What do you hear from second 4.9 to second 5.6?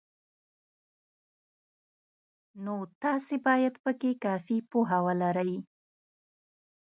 ولرئ.